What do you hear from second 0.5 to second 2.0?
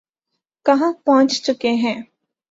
کہاں پہنچ چکے ہیں۔